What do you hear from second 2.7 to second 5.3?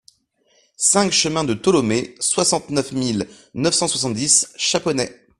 mille neuf cent soixante-dix Chaponnay